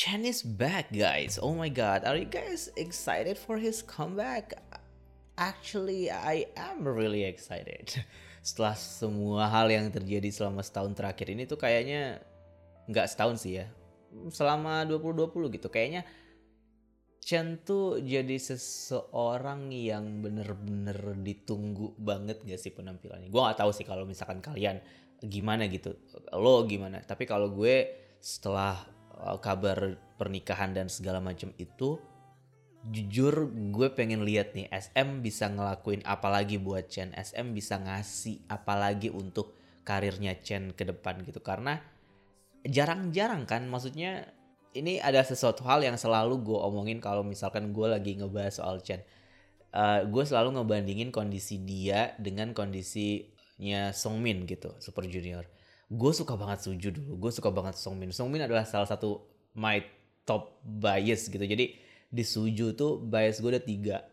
[0.00, 1.36] Chen is back, guys.
[1.36, 4.56] Oh my god, are you guys excited for his comeback?
[5.36, 7.92] Actually, I am really excited.
[8.40, 12.16] Setelah semua hal yang terjadi selama setahun terakhir ini tuh kayaknya
[12.88, 13.68] nggak setahun sih ya.
[14.32, 15.68] Selama 2020 gitu.
[15.68, 16.08] Kayaknya
[17.20, 23.28] Chen tuh jadi seseorang yang bener-bener ditunggu banget gak sih penampilannya.
[23.28, 24.80] Gue gak tahu sih kalau misalkan kalian
[25.20, 25.92] gimana gitu.
[26.32, 27.04] Lo gimana.
[27.04, 28.80] Tapi kalau gue setelah
[29.40, 32.00] kabar pernikahan dan segala macam itu
[32.88, 37.12] jujur gue pengen lihat nih SM bisa ngelakuin apa lagi buat Chen?
[37.12, 39.52] SM bisa ngasih apa lagi untuk
[39.84, 41.44] karirnya Chen ke depan gitu?
[41.44, 41.76] Karena
[42.64, 44.32] jarang-jarang kan maksudnya
[44.72, 49.04] ini ada sesuatu hal yang selalu gue omongin kalau misalkan gue lagi ngebahas soal Chen.
[49.70, 55.46] Uh, gue selalu ngebandingin kondisi dia dengan kondisinya Songmin gitu Super Junior
[55.90, 57.26] gue suka banget Suju dulu.
[57.26, 58.14] Gue suka banget Songmin.
[58.14, 59.26] Songmin adalah salah satu
[59.58, 59.82] my
[60.22, 61.42] top bias gitu.
[61.42, 61.74] Jadi
[62.06, 64.06] di Suju tuh bias gue ada tiga.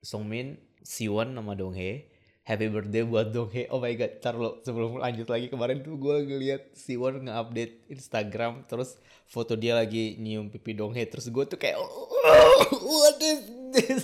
[0.00, 2.08] Songmin, Siwon, sama Donghae.
[2.48, 3.68] Happy birthday buat Donghae.
[3.68, 8.96] Oh my god, ntar sebelum lanjut lagi Kemarin tuh gue ngeliat Siwon nge-update Instagram Terus
[9.28, 11.04] foto dia lagi nyium pipi Donghae.
[11.04, 12.08] Terus gue tuh kayak oh,
[12.88, 13.42] What is
[13.76, 14.02] this?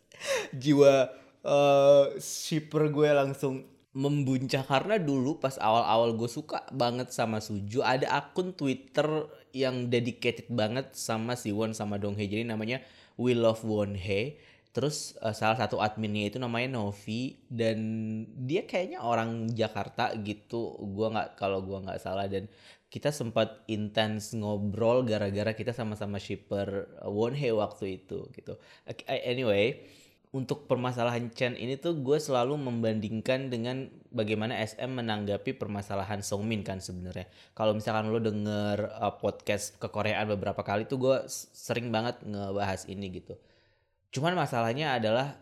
[0.64, 1.12] Jiwa
[1.44, 8.10] uh, shipper gue langsung membuncah karena dulu pas awal-awal gue suka banget sama Suju ada
[8.10, 12.82] akun Twitter yang dedicated banget sama si Won sama Donghae jadi namanya
[13.14, 14.34] We Love Wonhae
[14.74, 17.78] terus uh, salah satu adminnya itu namanya Novi dan
[18.26, 20.74] dia kayaknya orang Jakarta gitu.
[20.90, 22.50] Gua nggak kalau gua nggak salah dan
[22.90, 28.58] kita sempat intens ngobrol gara-gara kita sama-sama shipper Wonhae waktu itu gitu.
[29.06, 29.86] Anyway
[30.34, 36.82] untuk permasalahan Chen ini tuh gue selalu membandingkan dengan bagaimana SM menanggapi permasalahan Songmin kan
[36.82, 37.30] sebenarnya.
[37.54, 43.14] Kalau misalkan lo denger uh, podcast kekoreaan beberapa kali tuh gue sering banget ngebahas ini
[43.14, 43.38] gitu.
[44.10, 45.38] Cuman masalahnya adalah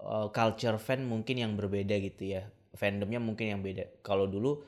[0.00, 2.48] uh, culture fan mungkin yang berbeda gitu ya.
[2.72, 4.00] Fandomnya mungkin yang beda.
[4.00, 4.64] Kalau dulu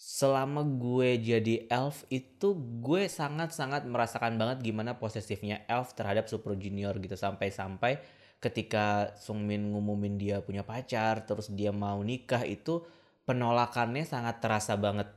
[0.00, 6.96] selama gue jadi elf itu gue sangat-sangat merasakan banget gimana posesifnya elf terhadap Super Junior
[7.04, 12.84] gitu sampai-sampai ketika Sungmin ngumumin dia punya pacar terus dia mau nikah itu
[13.24, 15.08] penolakannya sangat terasa banget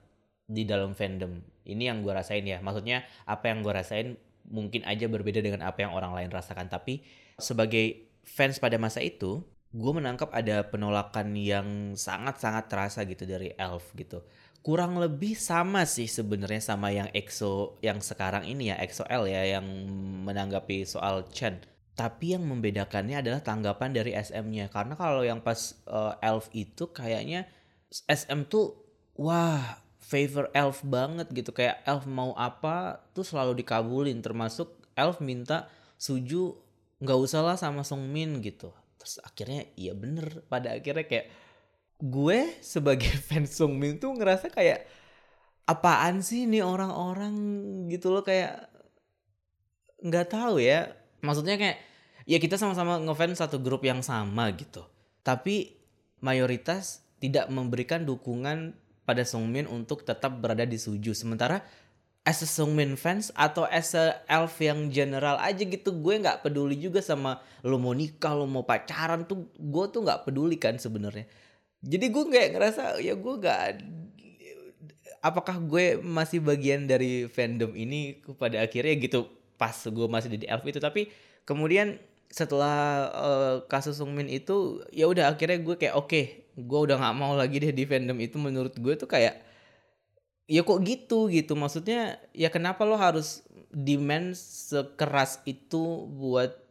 [0.48, 1.44] di dalam fandom.
[1.68, 2.64] Ini yang gue rasain ya.
[2.64, 4.16] Maksudnya apa yang gue rasain
[4.48, 6.72] mungkin aja berbeda dengan apa yang orang lain rasakan.
[6.72, 7.04] Tapi
[7.36, 9.44] sebagai fans pada masa itu
[9.76, 14.24] gue menangkap ada penolakan yang sangat-sangat terasa gitu dari Elf gitu.
[14.64, 19.68] Kurang lebih sama sih sebenarnya sama yang EXO yang sekarang ini ya EXO-L ya yang
[20.28, 21.60] menanggapi soal Chen
[21.98, 27.50] tapi yang membedakannya adalah tanggapan dari SM-nya karena kalau yang pas uh, Elf itu kayaknya
[27.90, 28.78] SM tuh
[29.18, 31.52] wah favor Elf banget gitu.
[31.52, 34.24] Kayak Elf mau apa tuh selalu dikabulin.
[34.24, 36.56] Termasuk Elf minta Suju
[37.02, 38.72] nggak usah lah sama Songmin gitu.
[39.02, 40.46] Terus akhirnya iya bener.
[40.48, 41.28] Pada akhirnya kayak
[42.00, 44.88] gue sebagai fans Songmin tuh ngerasa kayak
[45.68, 47.36] apaan sih nih orang-orang
[47.92, 48.24] gitu loh.
[48.24, 48.72] Kayak
[50.00, 50.94] nggak tahu ya.
[51.20, 51.87] Maksudnya kayak
[52.28, 54.84] ya kita sama-sama ngefans satu grup yang sama gitu.
[55.24, 55.80] Tapi
[56.20, 58.76] mayoritas tidak memberikan dukungan
[59.08, 61.16] pada Songmin untuk tetap berada di Suju.
[61.16, 61.64] Sementara
[62.28, 66.76] as a Songmin fans atau as a elf yang general aja gitu gue nggak peduli
[66.76, 71.24] juga sama lo mau nikah lo mau pacaran tuh gue tuh nggak peduli kan sebenarnya.
[71.80, 73.64] Jadi gue nggak ngerasa ya gue nggak
[75.24, 80.68] apakah gue masih bagian dari fandom ini pada akhirnya gitu pas gue masih di elf
[80.68, 80.84] itu.
[80.84, 81.08] Tapi
[81.48, 81.96] kemudian
[82.28, 82.78] setelah
[83.16, 87.34] uh, kasus Sungmin itu ya udah akhirnya gue kayak oke okay, gue udah nggak mau
[87.34, 88.36] lagi deh di fandom itu.
[88.38, 89.42] Menurut gue tuh kayak
[90.48, 91.28] ya kok gitu?
[91.32, 91.54] Gitu.
[91.56, 96.68] Maksudnya ya kenapa lo harus demand sekeras itu buat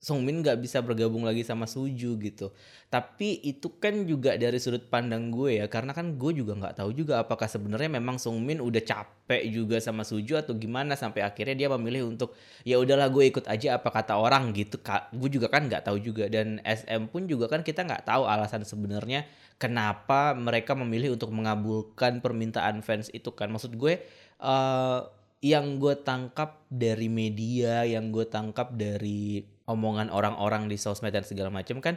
[0.00, 2.56] Songmin nggak bisa bergabung lagi sama Suju gitu.
[2.88, 6.96] Tapi itu kan juga dari sudut pandang gue ya, karena kan gue juga nggak tahu
[6.96, 11.68] juga apakah sebenarnya memang Songmin udah capek juga sama Suju atau gimana sampai akhirnya dia
[11.70, 12.34] memilih untuk
[12.66, 14.82] ya udahlah gue ikut aja apa kata orang gitu.
[15.14, 18.66] Gue juga kan nggak tahu juga dan SM pun juga kan kita nggak tahu alasan
[18.66, 19.28] sebenarnya
[19.62, 23.48] kenapa mereka memilih untuk mengabulkan permintaan fans itu kan.
[23.54, 24.02] Maksud gue.
[24.40, 25.04] Uh,
[25.40, 31.48] yang gue tangkap dari media, yang gue tangkap dari omongan orang-orang di sosmed dan segala
[31.48, 31.96] macam kan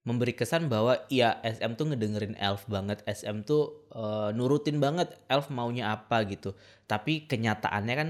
[0.00, 5.52] memberi kesan bahwa ya SM tuh ngedengerin Elf banget, SM tuh uh, nurutin banget Elf
[5.52, 6.56] maunya apa gitu.
[6.88, 8.08] Tapi kenyataannya kan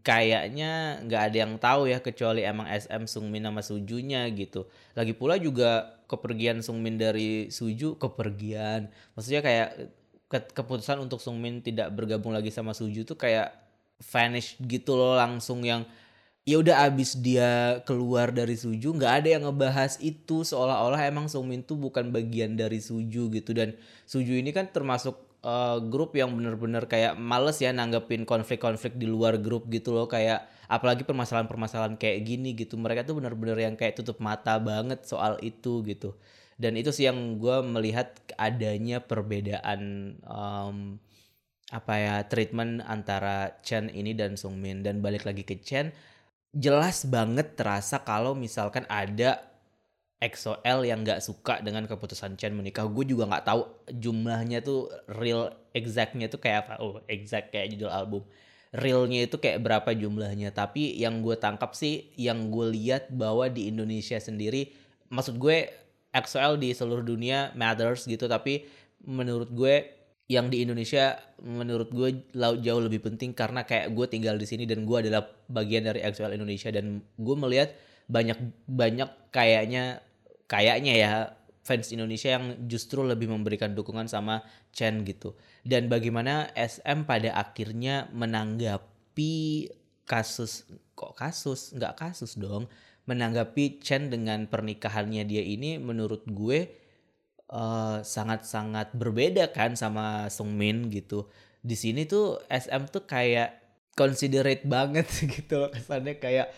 [0.00, 4.72] kayaknya nggak ada yang tahu ya kecuali emang SM Sungmin sama Sujunya gitu.
[4.96, 9.68] Lagi pula juga kepergian Sungmin dari Suju kepergian, maksudnya kayak
[10.32, 13.52] ke keputusan untuk Sungmin tidak bergabung lagi sama Suju tuh kayak
[14.00, 15.84] vanish gitu loh langsung yang
[16.48, 20.40] ya udah abis dia keluar dari Suju nggak ada yang ngebahas itu.
[20.48, 23.52] Seolah-olah emang Sungmin tuh bukan bagian dari Suju gitu.
[23.52, 23.76] Dan
[24.08, 29.36] Suju ini kan termasuk uh, grup yang bener-bener kayak males ya nanggepin konflik-konflik di luar
[29.36, 30.08] grup gitu loh.
[30.08, 32.80] Kayak apalagi permasalahan-permasalahan kayak gini gitu.
[32.80, 36.16] Mereka tuh bener-bener yang kayak tutup mata banget soal itu gitu.
[36.56, 40.96] Dan itu sih yang gue melihat adanya perbedaan um,
[41.68, 45.92] apa ya treatment antara Chen ini dan Sungmin dan balik lagi ke Chen
[46.54, 49.48] jelas banget terasa kalau misalkan ada
[50.18, 52.90] EXO-L yang nggak suka dengan keputusan Chen menikah.
[52.90, 53.62] Gue juga nggak tahu
[53.94, 56.74] jumlahnya tuh real exactnya tuh kayak apa.
[56.82, 58.22] Oh, exact kayak judul album.
[58.74, 60.50] Realnya itu kayak berapa jumlahnya.
[60.50, 64.74] Tapi yang gue tangkap sih, yang gue lihat bahwa di Indonesia sendiri,
[65.06, 65.70] maksud gue
[66.10, 68.26] EXO-L di seluruh dunia matters gitu.
[68.26, 68.66] Tapi
[69.06, 69.97] menurut gue
[70.28, 74.84] yang di Indonesia menurut gue jauh lebih penting karena kayak gue tinggal di sini dan
[74.84, 77.72] gue adalah bagian dari XL Indonesia dan gue melihat
[78.12, 78.36] banyak
[78.68, 80.04] banyak kayaknya
[80.44, 81.10] kayaknya ya
[81.64, 84.40] fans Indonesia yang justru lebih memberikan dukungan sama
[84.72, 85.36] Chen gitu.
[85.60, 89.68] Dan bagaimana SM pada akhirnya menanggapi
[90.08, 90.64] kasus
[90.96, 91.76] kok kasus?
[91.76, 92.72] Nggak kasus dong.
[93.04, 96.87] Menanggapi Chen dengan pernikahannya dia ini menurut gue
[97.52, 101.28] eh, sangat-sangat berbeda kan sama Sungmin gitu.
[101.60, 103.58] Di sini tuh SM tuh kayak
[103.98, 106.54] considerate banget gitu kesannya kayak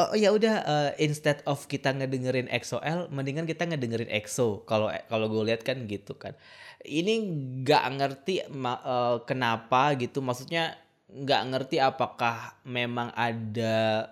[0.00, 5.26] oh ya udah uh, instead of kita ngedengerin EXO-L mendingan kita ngedengerin EXO kalau kalau
[5.28, 6.32] gue lihat kan gitu kan.
[6.80, 7.14] Ini
[7.60, 10.24] nggak ngerti uh, kenapa gitu.
[10.24, 10.78] Maksudnya
[11.10, 14.08] nggak ngerti apakah memang ada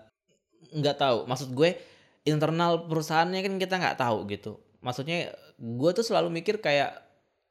[0.77, 1.19] nggak tahu.
[1.25, 1.79] Maksud gue
[2.29, 6.97] internal perusahaannya kan kita nggak tahu gitu maksudnya gue tuh selalu mikir kayak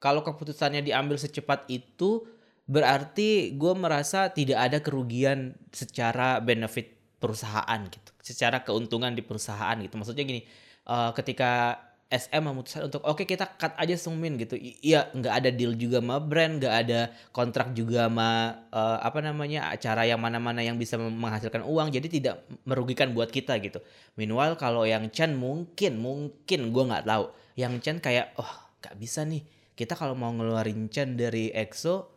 [0.01, 2.25] kalau keputusannya diambil secepat itu
[2.65, 9.95] berarti gue merasa tidak ada kerugian secara benefit perusahaan gitu, secara keuntungan di perusahaan gitu.
[9.97, 10.41] Maksudnya gini,
[10.89, 11.77] uh, ketika
[12.07, 14.55] SM memutuskan untuk oke okay, kita cut aja Sungmin gitu.
[14.55, 19.67] Iya, nggak ada deal juga sama brand, nggak ada kontrak juga sama uh, apa namanya
[19.67, 23.83] acara yang mana-mana yang bisa menghasilkan uang, jadi tidak merugikan buat kita gitu.
[24.15, 27.27] Meanwhile kalau yang Chen mungkin mungkin gue nggak tahu.
[27.59, 29.43] Yang Chen kayak oh nggak bisa nih.
[29.75, 32.07] Kita kalau mau ngeluarin Chen dari EXO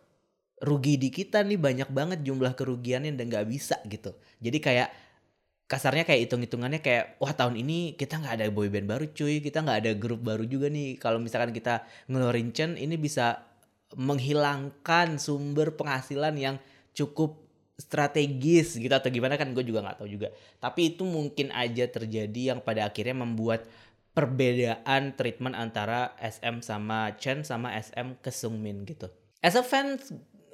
[0.60, 4.14] rugi di kita nih banyak banget jumlah kerugiannya dan nggak bisa gitu.
[4.38, 4.88] Jadi kayak
[5.70, 9.38] kasarnya kayak hitung-hitungannya kayak wah tahun ini kita nggak ada boyband baru cuy.
[9.38, 10.98] Kita nggak ada grup baru juga nih.
[10.98, 13.46] Kalau misalkan kita ngeluarin Chen ini bisa
[13.94, 16.58] menghilangkan sumber penghasilan yang
[16.90, 17.38] cukup
[17.78, 20.34] strategis gitu atau gimana kan gue juga nggak tahu juga.
[20.58, 23.70] Tapi itu mungkin aja terjadi yang pada akhirnya membuat
[24.10, 29.06] perbedaan treatment antara SM sama Chen sama SM ke Sungmin gitu.
[29.38, 30.02] As a fan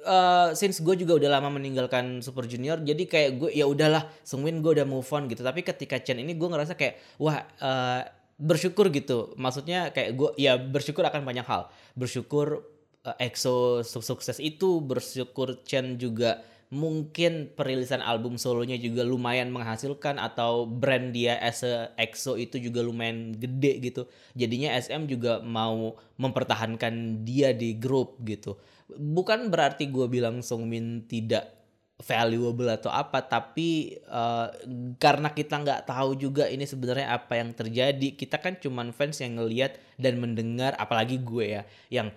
[0.07, 4.63] uh, since gue juga udah lama meninggalkan Super Junior jadi kayak gue ya udahlah Sungmin
[4.63, 5.43] gue udah move on gitu.
[5.43, 8.01] Tapi ketika Chen ini gue ngerasa kayak wah uh,
[8.39, 9.35] bersyukur gitu.
[9.35, 11.67] Maksudnya kayak gue ya bersyukur akan banyak hal.
[11.93, 12.63] Bersyukur
[13.03, 20.67] uh, EXO sukses itu bersyukur Chen juga mungkin perilisan album solonya juga lumayan menghasilkan atau
[20.67, 24.03] brand dia as a EXO itu juga lumayan gede gitu.
[24.35, 28.59] Jadinya SM juga mau mempertahankan dia di grup gitu
[28.95, 31.51] bukan berarti gue bilang Songmin tidak
[31.97, 34.53] valuable atau apa tapi uh,
[35.01, 39.41] karena kita nggak tahu juga ini sebenarnya apa yang terjadi kita kan cuman fans yang
[39.41, 42.13] ngelihat dan mendengar apalagi gue ya yang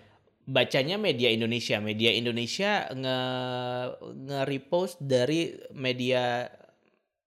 [0.51, 1.79] bacanya media Indonesia.
[1.79, 3.19] Media Indonesia nge
[4.27, 6.51] nge repost dari media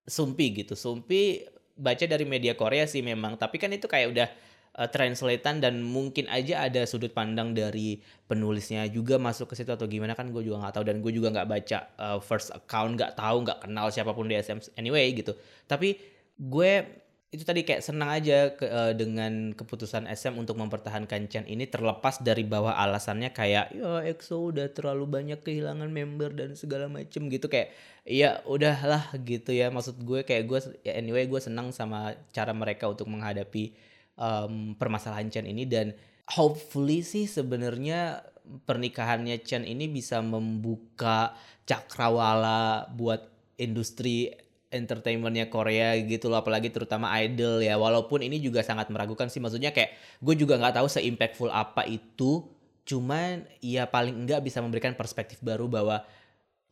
[0.04, 0.76] Sumpi gitu.
[0.76, 1.40] Sumpi
[1.80, 4.28] baca dari media Korea sih memang tapi kan itu kayak udah
[4.77, 9.86] uh, translatean dan mungkin aja ada sudut pandang dari penulisnya juga masuk ke situ atau
[9.86, 13.13] gimana kan gue juga nggak tahu dan gue juga nggak baca uh, first account nggak
[13.13, 15.38] tahu nggak kenal siapa pun di SM anyway gitu.
[15.70, 15.98] Tapi
[16.38, 17.03] gue
[17.34, 22.22] itu tadi kayak senang aja ke, uh, dengan keputusan SM untuk mempertahankan Chen ini terlepas
[22.22, 27.50] dari bahwa alasannya kayak ya EXO udah terlalu banyak kehilangan member dan segala macem gitu.
[27.50, 27.74] Kayak
[28.06, 29.74] ya udahlah gitu ya.
[29.74, 35.29] Maksud gue kayak gue ya anyway gue senang sama cara mereka untuk menghadapi um, permasalahan
[35.29, 35.93] Chen ini dan
[36.29, 44.32] hopefully sih sebenarnya pernikahannya Chen ini bisa membuka cakrawala buat industri
[44.74, 47.77] entertainmentnya Korea gitu loh apalagi terutama idol ya.
[47.77, 52.50] Walaupun ini juga sangat meragukan sih maksudnya kayak gue juga nggak tahu se-impactful apa itu.
[52.84, 56.03] Cuman ya paling enggak bisa memberikan perspektif baru bahwa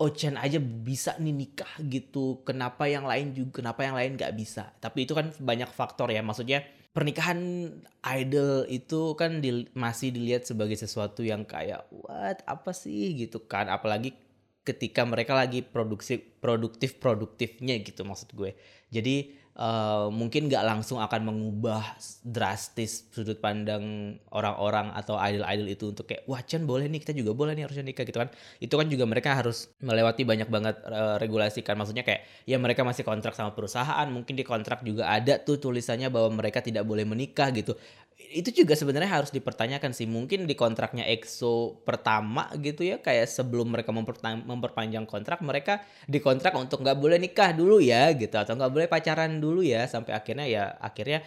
[0.01, 2.41] oh Chen aja bisa nih nikah gitu.
[2.41, 4.74] Kenapa yang lain juga kenapa yang lain nggak bisa?
[4.81, 7.71] Tapi itu kan banyak faktor ya maksudnya pernikahan
[8.03, 12.43] idol itu kan di, masih dilihat sebagai sesuatu yang kayak what?
[12.48, 13.15] Apa sih?
[13.15, 13.71] gitu kan.
[13.71, 14.15] Apalagi
[14.62, 18.53] ketika mereka lagi produksi produktif produktifnya gitu maksud gue.
[18.93, 21.86] Jadi uh, mungkin nggak langsung akan mengubah
[22.25, 27.38] drastis sudut pandang orang-orang atau idol-idol itu untuk kayak wah Chen boleh nih kita juga
[27.38, 28.34] boleh nih harusnya nikah gitu kan.
[28.58, 32.82] Itu kan juga mereka harus melewati banyak banget uh, regulasi kan maksudnya kayak ya mereka
[32.82, 37.06] masih kontrak sama perusahaan mungkin di kontrak juga ada tuh tulisannya bahwa mereka tidak boleh
[37.06, 37.77] menikah gitu
[38.30, 40.06] itu juga sebenarnya harus dipertanyakan sih.
[40.06, 43.90] Mungkin di kontraknya EXO pertama gitu ya kayak sebelum mereka
[44.46, 48.38] memperpanjang kontrak mereka dikontrak untuk nggak boleh nikah dulu ya gitu.
[48.38, 51.25] Atau nggak boleh pacaran dulu ya sampai akhirnya ya akhirnya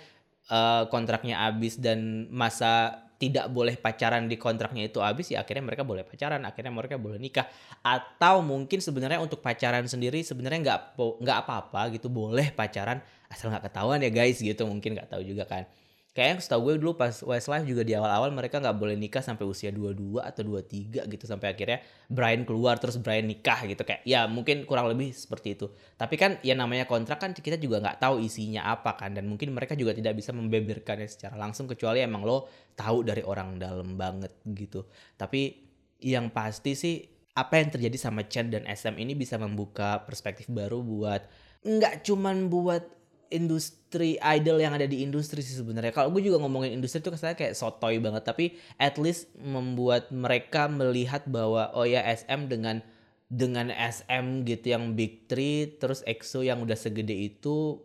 [0.49, 5.87] uh, kontraknya habis dan masa tidak boleh pacaran di kontraknya itu habis ya akhirnya mereka
[5.87, 7.45] boleh pacaran akhirnya mereka boleh nikah.
[7.85, 13.69] Atau mungkin sebenarnya untuk pacaran sendiri sebenarnya nggak nggak apa-apa gitu boleh pacaran asal nggak
[13.69, 14.65] ketahuan ya guys gitu.
[14.65, 15.69] Mungkin nggak tahu juga kan
[16.15, 19.75] Kayaknya setahu gue dulu pas Westlife juga di awal-awal mereka nggak boleh nikah sampai usia
[19.75, 24.63] 22 atau 23 gitu sampai akhirnya Brian keluar terus Brian nikah gitu kayak ya mungkin
[24.63, 25.67] kurang lebih seperti itu.
[25.99, 29.51] Tapi kan ya namanya kontrak kan kita juga nggak tahu isinya apa kan dan mungkin
[29.51, 32.47] mereka juga tidak bisa membeberkannya secara langsung kecuali emang lo
[32.79, 34.87] tahu dari orang dalam banget gitu.
[35.19, 35.67] Tapi
[35.99, 37.03] yang pasti sih
[37.35, 41.27] apa yang terjadi sama Chen dan SM ini bisa membuka perspektif baru buat
[41.67, 42.87] nggak cuman buat
[43.35, 45.91] industri idol yang ada di industri sih sebenarnya.
[45.91, 50.71] Kalau gue juga ngomongin industri itu kesannya kayak sotoy banget, tapi at least membuat mereka
[50.71, 52.81] melihat bahwa oh ya SM dengan
[53.27, 57.83] dengan SM gitu yang big three terus EXO yang udah segede itu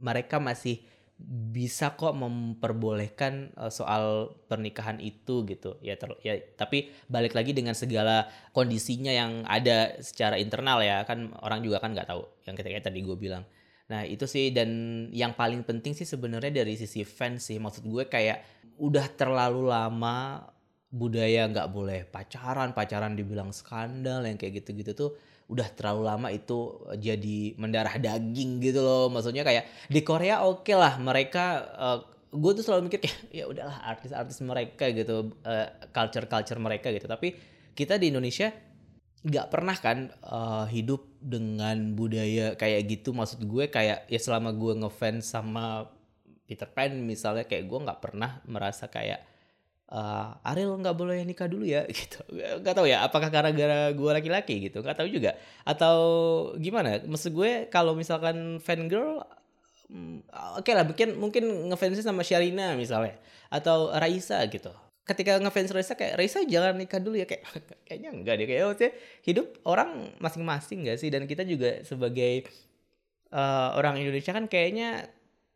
[0.00, 0.80] mereka masih
[1.50, 5.74] bisa kok memperbolehkan uh, soal pernikahan itu gitu.
[5.82, 11.34] Ya ter, ya tapi balik lagi dengan segala kondisinya yang ada secara internal ya kan
[11.42, 12.22] orang juga kan nggak tahu.
[12.46, 13.42] Yang kayak tadi gue bilang
[13.88, 14.68] Nah itu sih dan
[15.16, 17.56] yang paling penting sih sebenarnya dari sisi fans sih.
[17.56, 20.44] Maksud gue kayak udah terlalu lama
[20.88, 25.10] budaya nggak boleh pacaran pacaran dibilang skandal yang kayak gitu-gitu tuh
[25.48, 29.08] udah terlalu lama itu jadi mendarah daging gitu loh.
[29.08, 31.44] Maksudnya kayak di Korea oke okay lah mereka
[31.76, 36.92] uh, gue tuh selalu mikir ya ya udahlah artis-artis mereka gitu uh, culture culture mereka
[36.92, 37.08] gitu.
[37.08, 37.32] Tapi
[37.72, 38.52] kita di Indonesia
[39.26, 43.10] nggak pernah kan uh, hidup dengan budaya kayak gitu.
[43.10, 45.90] Maksud gue kayak ya selama gue ngefans sama
[46.46, 49.20] Peter Pan misalnya kayak gue nggak pernah merasa kayak
[49.90, 52.22] uh, Ariel nggak boleh nikah dulu ya gitu.
[52.32, 55.34] Nggak tahu ya apakah karena gara gue laki-laki gitu nggak tahu juga.
[55.66, 55.96] Atau
[56.62, 57.02] gimana?
[57.02, 59.26] Maksud gue kalau misalkan fan girl
[59.90, 60.28] hmm,
[60.60, 63.16] oke okay lah mungkin mungkin ngefansnya sama Sharina misalnya
[63.48, 64.70] atau Raisa gitu
[65.08, 67.24] ketika ngefans Raisa kayak Raisa jangan nikah dulu ya.
[67.24, 67.48] Kayak
[67.88, 68.46] kayaknya enggak deh.
[68.46, 68.92] Kayak maksudnya
[69.24, 71.08] hidup orang masing-masing gak sih?
[71.08, 72.44] Dan kita juga sebagai
[73.32, 75.08] uh, orang Indonesia kan kayaknya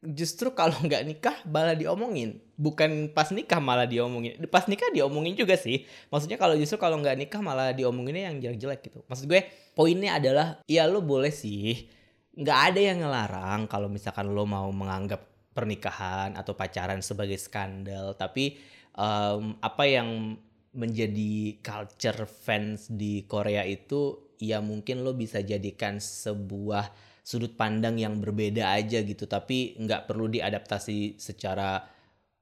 [0.03, 2.43] justru kalau nggak nikah malah diomongin.
[2.59, 4.41] Bukan pas nikah malah diomongin.
[4.51, 5.87] Pas nikah diomongin juga sih.
[6.11, 8.99] Maksudnya kalau justru kalau nggak nikah malah diomonginnya yang jelek-jelek gitu.
[9.07, 9.41] Maksud gue
[9.77, 11.87] poinnya adalah ya lo boleh sih.
[12.33, 18.17] Nggak ada yang ngelarang kalau misalkan lo mau menganggap pernikahan atau pacaran sebagai skandal.
[18.17, 18.57] Tapi
[18.97, 20.37] um, apa yang
[20.73, 26.89] menjadi culture fans di Korea itu ya mungkin lo bisa jadikan sebuah
[27.23, 29.29] sudut pandang yang berbeda aja gitu.
[29.29, 31.85] Tapi nggak perlu diadaptasi secara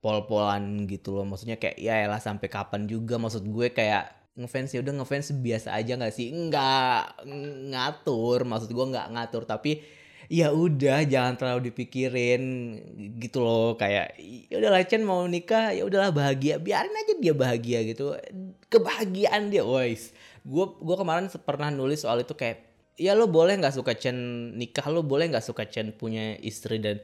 [0.00, 1.26] pol-polan gitu loh.
[1.28, 3.20] Maksudnya kayak ya elah sampai kapan juga?
[3.20, 6.32] Maksud gue kayak ngefans ya udah ngefans biasa aja nggak sih?
[6.32, 7.26] Nggak
[7.74, 8.48] ngatur.
[8.48, 9.44] Maksud gue nggak ngatur.
[9.44, 9.99] Tapi
[10.30, 12.42] ya udah jangan terlalu dipikirin
[13.18, 14.14] gitu loh kayak
[14.46, 16.62] ya udah Chen mau nikah ya udahlah bahagia.
[16.62, 18.14] Biarin aja dia bahagia gitu.
[18.70, 22.64] Kebahagiaan dia wise gue gue kemarin pernah nulis soal itu kayak
[22.96, 24.16] ya lo boleh nggak suka Chen
[24.56, 27.00] nikah lo boleh nggak suka Chen punya istri dan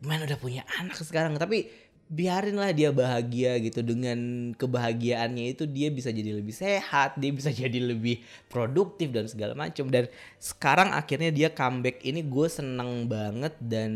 [0.00, 1.36] man udah punya anak sekarang.
[1.36, 7.52] Tapi biarinlah dia bahagia gitu dengan kebahagiaannya itu dia bisa jadi lebih sehat dia bisa
[7.62, 10.08] jadi lebih produktif dan segala macam dan
[10.40, 13.92] sekarang akhirnya dia comeback ini gue seneng banget dan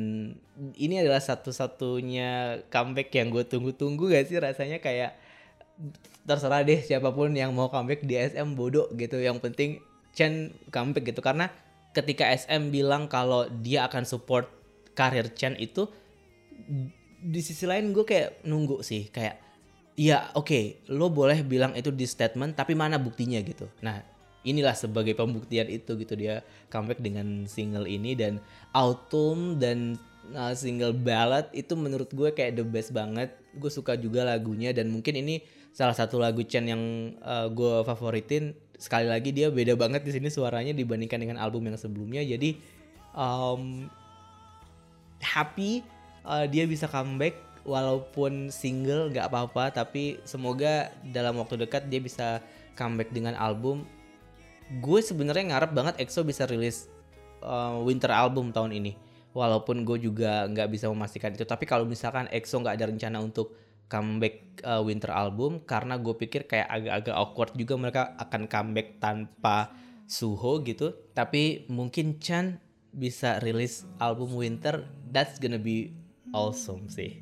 [0.77, 5.17] ini adalah satu-satunya comeback yang gue tunggu-tunggu gak sih rasanya kayak
[6.23, 9.19] terserah deh siapa pun yang mau comeback di SM bodoh gitu.
[9.19, 9.71] Yang penting
[10.13, 11.21] Chen comeback gitu.
[11.25, 11.51] Karena
[11.97, 14.49] ketika SM bilang kalau dia akan support
[14.93, 15.89] karir Chen itu
[17.23, 19.39] di sisi lain gue kayak nunggu sih kayak
[19.95, 23.39] ya oke okay, lo boleh bilang itu di statement tapi mana buktinya?
[23.39, 23.71] Gitu.
[23.81, 24.03] Nah
[24.43, 28.43] inilah sebagai pembuktian itu gitu dia comeback dengan single ini dan
[28.75, 29.95] autumn dan
[30.35, 33.31] uh, single ballad itu menurut gue kayak the best banget.
[33.55, 36.83] Gue suka juga lagunya dan mungkin ini salah satu lagu Chen yang
[37.23, 38.53] uh, gue favoritin.
[38.75, 42.27] Sekali lagi dia beda banget di sini suaranya dibandingkan dengan album yang sebelumnya.
[42.27, 42.59] Jadi
[43.15, 43.87] um,
[45.23, 45.87] happy
[46.27, 49.71] uh, dia bisa comeback walaupun single nggak apa-apa.
[49.75, 52.43] Tapi semoga dalam waktu dekat dia bisa
[52.75, 53.87] comeback dengan album.
[54.81, 56.89] Gue sebenarnya ngarep banget EXO bisa rilis
[57.45, 58.93] uh, winter album tahun ini.
[59.33, 61.45] Walaupun gue juga nggak bisa memastikan itu.
[61.45, 63.57] Tapi kalau misalkan EXO nggak ada rencana untuk
[63.89, 69.73] comeback uh, winter album karena gue pikir kayak agak-agak awkward juga mereka akan comeback tanpa
[70.09, 70.93] Suho gitu.
[71.17, 72.61] Tapi mungkin Chan
[72.93, 74.85] bisa rilis album winter.
[75.09, 75.93] That's gonna be
[76.33, 77.22] awesome sih